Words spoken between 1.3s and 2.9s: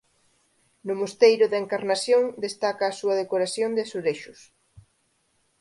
da Encarnación destaca